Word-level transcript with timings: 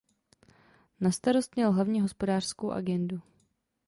Na 0.99 1.11
starost 1.11 1.55
měl 1.55 1.71
hlavně 1.71 2.01
hospodářskou 2.01 2.71
agendu. 2.71 3.21